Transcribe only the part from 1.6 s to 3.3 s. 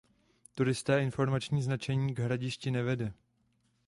značení k hradišti nevede.